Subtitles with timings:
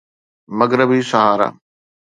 [0.59, 1.47] مغربي صحارا